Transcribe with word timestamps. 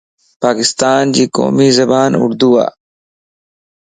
پاڪستانَ 0.41 1.03
جي 1.15 1.25
قومي 1.35 1.69
زبان 1.79 2.11
اردو 2.23 2.49
ءَ. 2.65 2.67